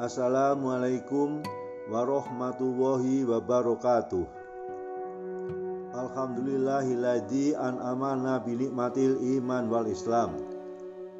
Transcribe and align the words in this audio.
Assalamualaikum 0.00 1.44
warahmatullahi 1.92 3.20
wabarakatuh. 3.20 4.24
Alhamdulillahilladzi 5.92 7.52
an'amana 7.52 8.40
bi 8.40 8.56
nikmatil 8.56 9.20
iman 9.36 9.68
wal 9.68 9.84
islam. 9.84 10.40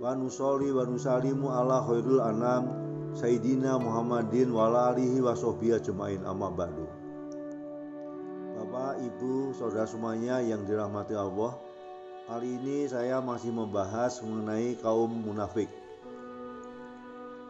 Wa 0.01 0.17
nusolli 0.17 0.73
wa 0.73 0.89
nusalimu 0.89 1.53
ala 1.53 1.85
khairul 1.85 2.25
anam 2.25 2.73
Sayyidina 3.13 3.77
Muhammadin 3.77 4.49
wa 4.49 4.73
alihi 4.73 5.21
wa 5.21 5.37
sahbihi 5.37 5.77
ajmain 5.77 6.25
amma 6.25 6.49
ba'du. 6.49 6.89
Bapak, 8.57 8.97
Ibu, 8.97 9.53
saudara 9.61 9.85
semuanya 9.85 10.41
yang 10.41 10.65
dirahmati 10.65 11.13
Allah, 11.13 11.53
Kali 12.25 12.57
ini 12.57 12.89
saya 12.89 13.21
masih 13.21 13.53
membahas 13.53 14.25
mengenai 14.25 14.73
kaum 14.81 15.11
munafik. 15.11 15.69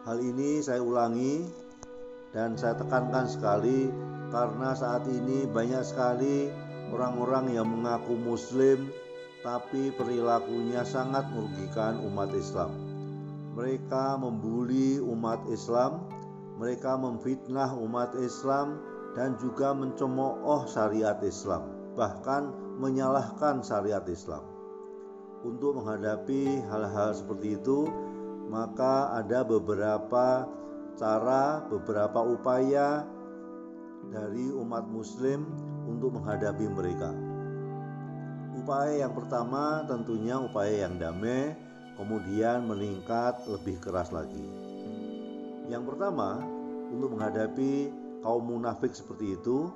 Hal 0.01 0.17
ini 0.17 0.57
saya 0.65 0.81
ulangi 0.81 1.45
dan 2.33 2.57
saya 2.57 2.73
tekankan 2.73 3.29
sekali 3.29 3.93
karena 4.33 4.73
saat 4.73 5.05
ini 5.05 5.45
banyak 5.45 5.85
sekali 5.85 6.49
orang-orang 6.89 7.53
yang 7.53 7.69
mengaku 7.69 8.17
muslim 8.17 8.89
tapi 9.45 9.93
perilakunya 9.93 10.81
sangat 10.81 11.29
merugikan 11.29 12.01
umat 12.09 12.33
Islam. 12.33 12.73
Mereka 13.53 14.17
membuli 14.17 14.97
umat 14.97 15.45
Islam, 15.53 16.01
mereka 16.57 16.97
memfitnah 16.97 17.69
umat 17.77 18.17
Islam 18.17 18.81
dan 19.13 19.37
juga 19.37 19.69
mencemooh 19.77 20.65
syariat 20.65 21.21
Islam, 21.21 21.93
bahkan 21.93 22.49
menyalahkan 22.81 23.61
syariat 23.61 24.05
Islam. 24.09 24.41
Untuk 25.45 25.77
menghadapi 25.77 26.65
hal-hal 26.69 27.13
seperti 27.13 27.57
itu, 27.57 27.85
maka 28.51 29.15
ada 29.15 29.47
beberapa 29.47 30.43
cara, 30.99 31.63
beberapa 31.71 32.19
upaya 32.19 33.07
dari 34.11 34.51
umat 34.51 34.91
Muslim 34.91 35.47
untuk 35.87 36.19
menghadapi 36.19 36.67
mereka. 36.67 37.15
Upaya 38.51 39.07
yang 39.07 39.15
pertama 39.15 39.87
tentunya 39.87 40.35
upaya 40.35 40.83
yang 40.83 40.99
damai, 40.99 41.55
kemudian 41.95 42.67
meningkat 42.67 43.39
lebih 43.47 43.79
keras 43.79 44.11
lagi. 44.11 44.43
Yang 45.71 45.95
pertama, 45.95 46.43
untuk 46.91 47.15
menghadapi 47.15 47.87
kaum 48.19 48.51
munafik 48.51 48.91
seperti 48.91 49.39
itu, 49.39 49.71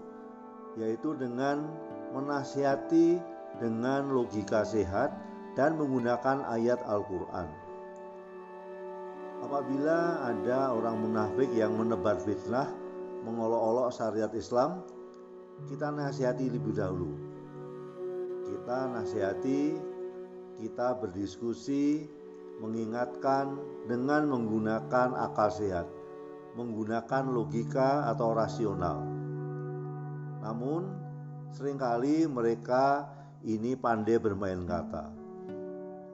yaitu 0.76 1.16
dengan 1.16 1.64
menasihati 2.12 3.23
dengan 3.64 4.12
logika 4.12 4.68
sehat 4.68 5.16
dan 5.56 5.80
menggunakan 5.80 6.44
ayat 6.52 6.84
Al-Quran 6.84 7.65
Apabila 9.46 10.26
ada 10.26 10.74
orang 10.74 11.06
munafik 11.06 11.54
yang 11.54 11.78
menebar 11.78 12.18
fitnah, 12.18 12.66
mengolok-olok 13.30 13.94
syariat 13.94 14.34
Islam, 14.34 14.82
kita 15.70 15.94
nasihati 15.94 16.50
lebih 16.50 16.74
dahulu. 16.74 17.14
Kita 18.50 18.90
nasihati, 18.90 19.78
kita 20.58 20.98
berdiskusi, 20.98 22.10
mengingatkan 22.58 23.54
dengan 23.86 24.34
menggunakan 24.34 25.14
akal 25.14 25.54
sehat, 25.54 25.86
menggunakan 26.58 27.30
logika 27.30 28.09
atau 28.09 28.34
rasional. 28.34 28.98
Namun, 30.42 30.90
sering 31.54 31.78
kali 31.78 32.26
mereka 32.26 33.14
ini 33.46 33.78
pandai 33.78 34.18
bermain 34.18 34.66
kata. 34.66 35.14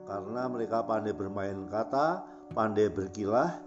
Karena 0.04 0.52
mereka 0.52 0.84
pandai 0.84 1.16
bermain 1.16 1.64
kata, 1.72 2.28
pandai 2.52 2.92
berkilah, 2.92 3.58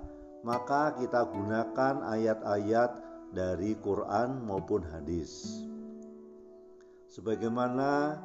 maka 0.46 0.94
kita 0.96 1.25
gunakan 1.28 2.06
ayat-ayat 2.06 2.91
dari 3.34 3.73
Quran 3.81 4.46
maupun 4.46 4.85
hadis. 4.85 5.62
Sebagaimana 7.09 8.22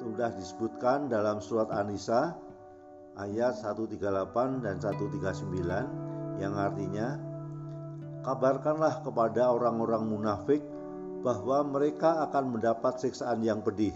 sudah 0.00 0.30
disebutkan 0.34 1.12
dalam 1.12 1.42
surat 1.42 1.68
An-Nisa 1.68 2.32
ayat 3.18 3.58
138 3.60 4.64
dan 4.64 4.78
139 4.78 6.38
yang 6.38 6.54
artinya 6.54 7.18
kabarkanlah 8.22 9.02
kepada 9.02 9.50
orang-orang 9.50 10.06
munafik 10.06 10.62
bahwa 11.26 11.66
mereka 11.66 12.22
akan 12.30 12.54
mendapat 12.54 13.02
siksaan 13.02 13.42
yang 13.42 13.58
pedih 13.58 13.94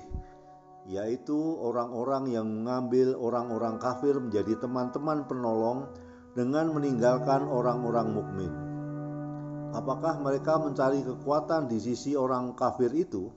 yaitu 0.91 1.39
orang-orang 1.63 2.31
yang 2.35 2.47
mengambil 2.49 3.15
orang-orang 3.15 3.79
kafir 3.79 4.19
menjadi 4.19 4.59
teman-teman 4.59 5.27
penolong 5.31 5.87
dengan 6.35 6.73
meninggalkan 6.75 7.47
orang-orang 7.47 8.09
mukmin. 8.11 8.53
Apakah 9.73 10.21
mereka 10.21 10.61
mencari 10.61 11.01
kekuatan 11.01 11.71
di 11.71 11.81
sisi 11.81 12.13
orang 12.13 12.53
kafir 12.53 12.93
itu? 12.93 13.33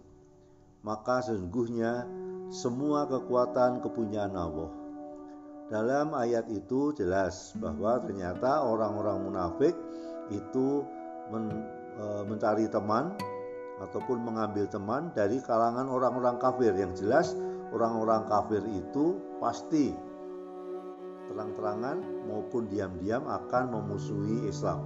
Maka 0.84 1.24
sesungguhnya 1.24 2.06
semua 2.52 3.08
kekuatan 3.08 3.80
kepunyaan 3.82 4.36
Allah. 4.36 4.72
Dalam 5.66 6.14
ayat 6.14 6.46
itu 6.54 6.94
jelas 6.94 7.58
bahwa 7.58 7.98
ternyata 8.04 8.62
orang-orang 8.62 9.18
munafik 9.26 9.74
itu 10.30 10.86
men, 11.34 11.50
e, 11.98 12.06
mencari 12.30 12.70
teman 12.70 13.18
ataupun 13.84 14.24
mengambil 14.24 14.68
teman 14.72 15.12
dari 15.12 15.44
kalangan 15.44 15.92
orang-orang 15.92 16.40
kafir 16.40 16.72
yang 16.76 16.96
jelas 16.96 17.36
orang-orang 17.76 18.24
kafir 18.30 18.64
itu 18.72 19.20
pasti 19.44 19.92
terang-terangan 21.28 22.00
maupun 22.30 22.70
diam-diam 22.72 23.26
akan 23.26 23.64
memusuhi 23.74 24.48
Islam. 24.48 24.86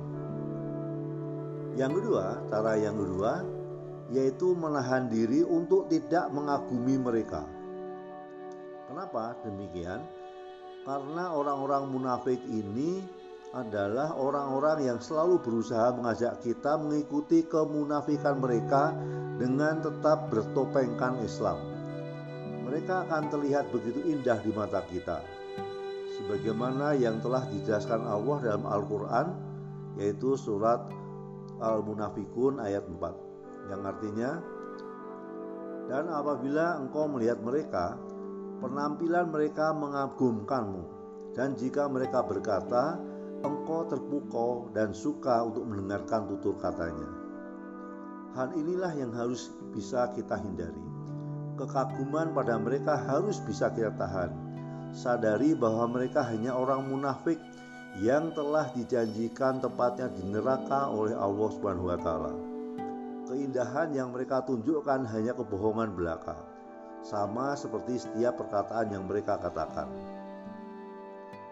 Yang 1.77 2.01
kedua, 2.01 2.25
cara 2.49 2.73
yang 2.79 2.97
kedua 2.97 3.45
yaitu 4.09 4.57
menahan 4.57 5.05
diri 5.05 5.45
untuk 5.45 5.85
tidak 5.85 6.33
mengagumi 6.33 6.97
mereka. 6.97 7.45
Kenapa 8.89 9.37
demikian? 9.45 10.01
Karena 10.81 11.29
orang-orang 11.29 11.85
munafik 11.93 12.41
ini 12.49 13.05
adalah 13.49 14.13
orang-orang 14.13 14.85
yang 14.85 14.99
selalu 15.01 15.41
berusaha 15.41 15.89
mengajak 15.97 16.37
kita 16.45 16.77
mengikuti 16.77 17.41
kemunafikan 17.49 18.37
mereka 18.37 18.93
dengan 19.41 19.81
tetap 19.81 20.29
bertopengkan 20.29 21.17
Islam. 21.25 21.57
Mereka 22.69 23.09
akan 23.09 23.33
terlihat 23.33 23.73
begitu 23.73 24.05
indah 24.05 24.37
di 24.45 24.53
mata 24.53 24.85
kita, 24.85 25.25
sebagaimana 26.13 26.93
yang 26.93 27.17
telah 27.17 27.41
dijelaskan 27.49 28.05
Allah 28.05 28.37
dalam 28.45 28.69
Al-Quran, 28.69 29.27
yaitu 29.97 30.37
surat 30.37 30.85
Al-Munafikun 31.57 32.61
ayat 32.61 32.85
4, 32.85 33.73
yang 33.73 33.81
artinya, 33.81 34.31
dan 35.89 36.05
apabila 36.13 36.77
engkau 36.77 37.09
melihat 37.09 37.41
mereka, 37.41 37.97
penampilan 38.61 39.33
mereka 39.33 39.73
mengagumkanmu, 39.73 40.83
dan 41.33 41.57
jika 41.57 41.89
mereka 41.89 42.21
berkata, 42.21 43.08
engkau 43.43 43.87
terpukau 43.87 44.67
dan 44.75 44.91
suka 44.91 45.45
untuk 45.47 45.63
mendengarkan 45.67 46.27
tutur 46.27 46.55
katanya. 46.59 47.07
Hal 48.37 48.53
inilah 48.53 48.93
yang 48.93 49.11
harus 49.15 49.49
bisa 49.73 50.11
kita 50.13 50.37
hindari. 50.37 50.85
Kekaguman 51.57 52.31
pada 52.31 52.55
mereka 52.55 52.95
harus 52.95 53.41
bisa 53.43 53.67
kita 53.73 53.91
tahan. 53.99 54.31
Sadari 54.95 55.53
bahwa 55.53 55.85
mereka 55.91 56.23
hanya 56.25 56.55
orang 56.55 56.87
munafik 56.87 57.37
yang 57.97 58.29
telah 58.37 58.69
dijanjikan 58.77 59.57
tepatnya 59.57 60.13
di 60.13 60.23
neraka 60.29 60.89
oleh 60.93 61.17
Allah 61.17 61.49
Subhanahu 61.49 61.89
wa 61.89 61.99
taala. 61.99 62.33
Keindahan 63.29 63.93
yang 63.93 64.09
mereka 64.13 64.41
tunjukkan 64.45 65.05
hanya 65.13 65.37
kebohongan 65.37 65.93
belaka, 65.93 66.37
sama 67.05 67.53
seperti 67.53 68.01
setiap 68.01 68.41
perkataan 68.41 68.93
yang 68.93 69.05
mereka 69.05 69.37
katakan. 69.37 69.89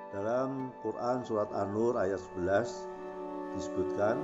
Dalam 0.07 0.71
Quran 0.79 1.27
surat 1.27 1.51
An-Nur 1.51 1.99
ayat 1.99 2.23
11 2.39 3.59
disebutkan 3.59 4.15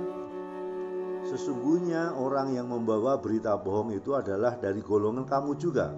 Sesungguhnya 1.24 2.12
orang 2.20 2.52
yang 2.52 2.68
membawa 2.68 3.16
berita 3.16 3.56
bohong 3.56 3.96
itu 3.96 4.12
adalah 4.12 4.60
dari 4.60 4.84
golongan 4.84 5.24
kamu 5.24 5.56
juga. 5.56 5.88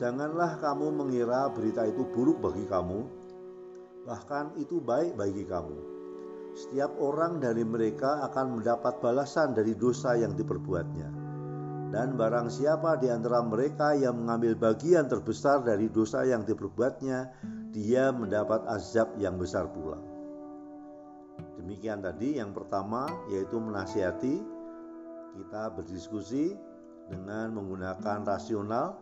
Janganlah 0.00 0.56
kamu 0.60 0.96
mengira 0.96 1.52
berita 1.52 1.84
itu 1.84 2.08
buruk 2.08 2.40
bagi 2.40 2.64
kamu, 2.64 3.00
bahkan 4.08 4.48
itu 4.56 4.80
baik 4.80 5.12
bagi 5.12 5.44
kamu. 5.44 5.76
Setiap 6.56 6.96
orang 7.04 7.36
dari 7.36 7.68
mereka 7.68 8.24
akan 8.32 8.60
mendapat 8.60 8.96
balasan 9.04 9.52
dari 9.52 9.76
dosa 9.76 10.16
yang 10.16 10.32
diperbuatnya. 10.32 11.08
Dan 11.92 12.16
barang 12.16 12.48
siapa 12.48 12.96
di 12.96 13.12
antara 13.12 13.44
mereka 13.44 13.92
yang 13.92 14.24
mengambil 14.24 14.56
bagian 14.56 15.04
terbesar 15.04 15.60
dari 15.66 15.92
dosa 15.92 16.24
yang 16.24 16.48
diperbuatnya, 16.48 17.18
dia 17.70 18.10
mendapat 18.10 18.66
azab 18.66 19.14
yang 19.18 19.38
besar 19.38 19.70
pula. 19.70 19.98
Demikian 21.56 22.02
tadi 22.02 22.36
yang 22.42 22.50
pertama 22.50 23.06
yaitu 23.30 23.56
menasihati, 23.62 24.42
kita 25.38 25.70
berdiskusi 25.78 26.58
dengan 27.06 27.54
menggunakan 27.54 28.26
rasional 28.26 28.98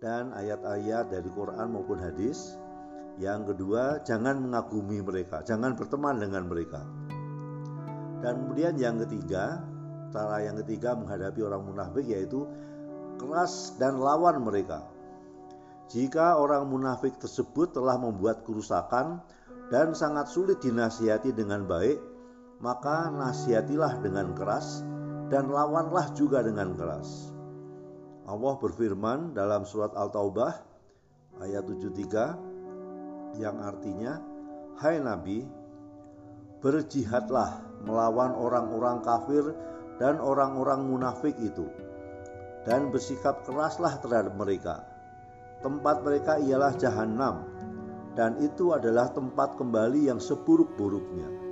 dan 0.00 0.32
ayat-ayat 0.32 1.12
dari 1.12 1.28
Quran 1.32 1.72
maupun 1.72 2.00
hadis. 2.00 2.56
Yang 3.16 3.56
kedua, 3.56 4.04
jangan 4.04 4.44
mengagumi 4.44 5.00
mereka, 5.00 5.40
jangan 5.40 5.72
berteman 5.72 6.20
dengan 6.20 6.44
mereka. 6.52 6.84
Dan 8.20 8.44
kemudian 8.44 8.76
yang 8.76 9.00
ketiga, 9.00 9.64
cara 10.12 10.44
yang 10.44 10.60
ketiga 10.60 10.92
menghadapi 10.96 11.40
orang 11.40 11.64
munafik 11.64 12.04
yaitu 12.04 12.44
keras 13.16 13.72
dan 13.80 13.96
lawan 13.96 14.44
mereka. 14.44 14.84
Jika 15.86 16.34
orang 16.34 16.66
munafik 16.66 17.14
tersebut 17.22 17.70
telah 17.70 17.94
membuat 17.94 18.42
kerusakan 18.42 19.22
dan 19.70 19.94
sangat 19.94 20.26
sulit 20.26 20.58
dinasihati 20.58 21.30
dengan 21.30 21.62
baik, 21.62 22.02
maka 22.58 23.06
nasihatilah 23.14 24.02
dengan 24.02 24.34
keras 24.34 24.82
dan 25.30 25.46
lawanlah 25.46 26.10
juga 26.18 26.42
dengan 26.42 26.74
keras. 26.74 27.30
Allah 28.26 28.58
berfirman 28.58 29.30
dalam 29.38 29.62
surat 29.62 29.94
Al-Taubah 29.94 30.52
ayat 31.38 31.62
73 31.62 33.38
yang 33.38 33.62
artinya 33.62 34.18
Hai 34.82 34.98
Nabi 34.98 35.46
berjihadlah 36.58 37.62
melawan 37.86 38.34
orang-orang 38.34 39.06
kafir 39.06 39.54
dan 40.02 40.18
orang-orang 40.18 40.82
munafik 40.82 41.38
itu 41.38 41.70
dan 42.66 42.90
bersikap 42.90 43.46
keraslah 43.46 44.02
terhadap 44.02 44.34
mereka 44.34 44.95
tempat 45.64 46.04
mereka 46.04 46.40
ialah 46.40 46.72
jahanam 46.76 47.48
dan 48.16 48.40
itu 48.40 48.72
adalah 48.72 49.12
tempat 49.12 49.60
kembali 49.60 50.08
yang 50.08 50.20
seburuk-buruknya 50.20 51.46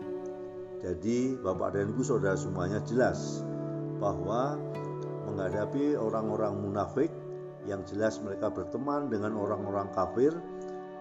jadi 0.84 1.40
Bapak 1.40 1.80
dan 1.80 1.96
Ibu 1.96 2.04
Saudara 2.04 2.36
semuanya 2.36 2.84
jelas 2.84 3.40
bahwa 3.96 4.60
menghadapi 5.24 5.96
orang-orang 5.96 6.60
munafik 6.60 7.08
yang 7.64 7.80
jelas 7.88 8.20
mereka 8.20 8.52
berteman 8.52 9.08
dengan 9.08 9.32
orang-orang 9.32 9.88
kafir, 9.96 10.36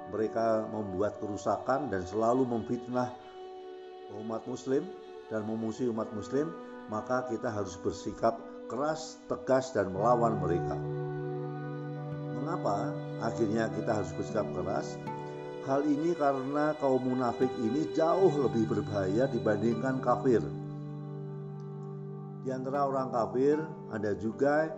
mereka 0.08 0.64
membuat 0.72 1.20
kerusakan 1.20 1.92
dan 1.92 2.08
selalu 2.08 2.48
memfitnah 2.48 3.12
umat 4.24 4.48
muslim 4.48 4.88
dan 5.28 5.44
memusuhi 5.44 5.92
umat 5.92 6.08
muslim, 6.16 6.48
maka 6.88 7.28
kita 7.28 7.52
harus 7.52 7.76
bersikap 7.84 8.40
keras, 8.72 9.20
tegas 9.28 9.76
dan 9.76 9.92
melawan 9.92 10.40
mereka. 10.40 10.80
Mengapa 12.54 12.94
akhirnya 13.26 13.66
kita 13.74 13.98
harus 13.98 14.14
bersikap 14.14 14.46
keras? 14.54 15.02
Hal 15.66 15.82
ini 15.90 16.14
karena 16.14 16.78
kaum 16.78 17.02
munafik 17.02 17.50
ini 17.58 17.90
jauh 17.98 18.30
lebih 18.30 18.70
berbahaya 18.70 19.26
dibandingkan 19.26 19.98
kafir. 20.06 20.38
Di 22.46 22.54
antara 22.54 22.86
orang 22.86 23.10
kafir 23.10 23.58
ada 23.90 24.14
juga 24.22 24.70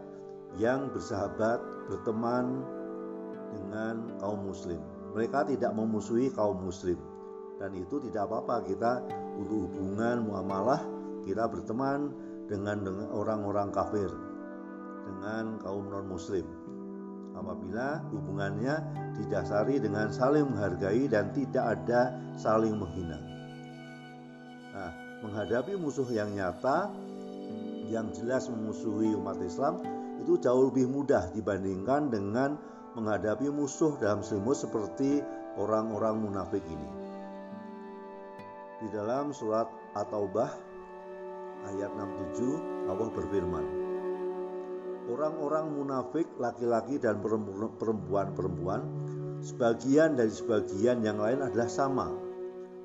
yang 0.56 0.88
bersahabat, 0.95 1.60
berteman 1.92 2.63
dengan 3.51 4.07
kaum 4.24 4.48
muslim. 4.48 4.80
Mereka 5.12 5.51
tidak 5.51 5.75
memusuhi 5.75 6.31
kaum 6.31 6.56
muslim. 6.63 6.95
Dan 7.60 7.75
itu 7.75 8.00
tidak 8.07 8.31
apa-apa 8.31 8.72
kita 8.72 9.04
untuk 9.36 9.68
hubungan 9.68 10.24
muamalah 10.24 10.80
kita 11.27 11.44
berteman 11.51 12.07
dengan 12.48 12.88
orang-orang 13.12 13.68
kafir 13.75 14.07
dengan 15.04 15.60
kaum 15.60 15.92
non 15.92 16.07
muslim 16.07 16.64
apabila 17.35 18.01
hubungannya 18.09 18.79
didasari 19.19 19.79
dengan 19.79 20.11
saling 20.11 20.47
menghargai 20.47 21.07
dan 21.11 21.31
tidak 21.35 21.77
ada 21.79 22.15
saling 22.39 22.75
menghina. 22.75 23.19
Nah, 24.75 24.91
menghadapi 25.23 25.79
musuh 25.79 26.07
yang 26.11 26.35
nyata 26.35 26.91
yang 27.87 28.09
jelas 28.11 28.49
memusuhi 28.49 29.13
umat 29.15 29.37
Islam 29.45 29.79
itu 30.19 30.41
jauh 30.41 30.73
lebih 30.73 30.89
mudah 30.89 31.29
dibandingkan 31.35 32.09
dengan 32.09 32.57
menghadapi 32.95 33.51
musuh 33.51 33.99
dalam 33.99 34.23
selimut 34.23 34.57
seperti 34.57 35.21
orang-orang 35.59 36.23
munafik 36.23 36.63
ini. 36.65 36.89
Di 38.83 38.88
dalam 38.91 39.31
surat 39.31 39.67
At-Taubah 39.95 40.51
ayat 41.71 41.91
67 41.95 42.91
Allah 42.91 43.09
berfirman 43.11 43.65
Orang-orang 45.15 45.71
munafik 45.71 46.27
laki-laki 46.35 47.00
dan 47.00 47.23
perempuan-perempuan 47.23 48.83
sebagian 49.39 50.19
dari 50.19 50.27
sebagian 50.27 51.00
yang 51.07 51.23
lain 51.23 51.39
adalah 51.39 51.71
sama. 51.71 52.12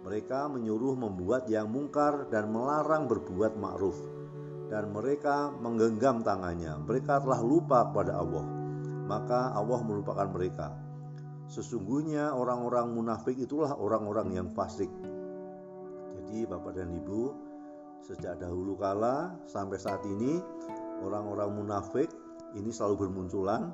Mereka 0.06 0.47
menyuruh 0.47 0.94
membuat 0.94 1.50
yang 1.50 1.67
mungkar 1.75 2.31
dan 2.31 2.55
melarang 2.55 3.11
berbuat 3.11 3.59
ma'ruf 3.59 3.99
dan 4.71 4.94
mereka 4.94 5.50
menggenggam 5.59 6.23
tangannya. 6.23 6.79
Mereka 6.87 7.27
telah 7.27 7.43
lupa 7.43 7.91
kepada 7.91 8.23
Allah, 8.23 8.47
maka 9.11 9.50
Allah 9.50 9.82
melupakan 9.82 10.31
mereka. 10.31 10.71
Sesungguhnya 11.50 12.31
orang-orang 12.31 12.94
munafik 12.94 13.35
itulah 13.43 13.75
orang-orang 13.75 14.38
yang 14.38 14.47
fasik. 14.55 14.87
Jadi, 16.15 16.47
Bapak 16.47 16.79
dan 16.79 16.94
Ibu, 16.94 17.23
sejak 18.06 18.38
dahulu 18.38 18.79
kala 18.79 19.35
sampai 19.50 19.82
saat 19.82 20.06
ini, 20.06 20.38
orang-orang 21.00 21.50
munafik 21.56 22.08
ini 22.56 22.70
selalu 22.70 23.08
bermunculan 23.08 23.73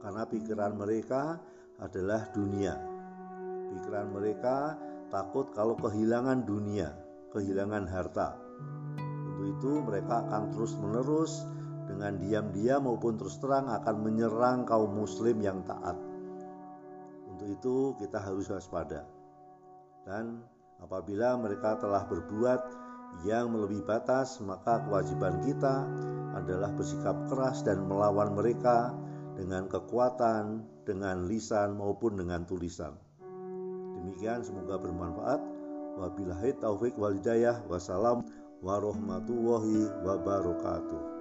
karena 0.00 0.22
pikiran 0.28 0.72
mereka 0.74 1.38
adalah 1.82 2.30
dunia. 2.32 2.74
Pikiran 3.74 4.08
mereka 4.14 4.78
takut 5.10 5.50
kalau 5.52 5.74
kehilangan 5.74 6.46
dunia, 6.46 6.94
kehilangan 7.34 7.84
harta 7.90 8.44
itu 9.44 9.80
mereka 9.84 10.24
akan 10.28 10.52
terus-menerus 10.54 11.44
dengan 11.84 12.16
diam-diam 12.16 12.88
maupun 12.88 13.20
terus 13.20 13.36
terang 13.38 13.68
akan 13.68 13.96
menyerang 14.00 14.64
kaum 14.64 14.92
muslim 14.92 15.36
yang 15.44 15.60
taat. 15.68 15.96
Untuk 17.28 17.48
itu 17.50 17.76
kita 18.00 18.24
harus 18.24 18.48
waspada. 18.48 19.04
Dan 20.04 20.40
apabila 20.80 21.36
mereka 21.36 21.76
telah 21.76 22.08
berbuat 22.08 22.60
yang 23.22 23.54
melebihi 23.54 23.86
batas, 23.86 24.42
maka 24.42 24.82
kewajiban 24.82 25.38
kita 25.46 25.86
adalah 26.34 26.74
bersikap 26.74 27.14
keras 27.30 27.62
dan 27.62 27.86
melawan 27.86 28.34
mereka 28.34 28.90
dengan 29.38 29.70
kekuatan, 29.70 30.66
dengan 30.82 31.30
lisan 31.30 31.78
maupun 31.78 32.18
dengan 32.18 32.42
tulisan. 32.42 32.98
Demikian 33.94 34.42
semoga 34.42 34.76
bermanfaat. 34.76 35.40
Wabillahi 35.94 36.58
taufik 36.58 36.98
walidayah. 36.98 37.62
Wassalam 37.70 38.26
warahmatullahi 38.60 39.88
wabarakatuh. 40.02 41.13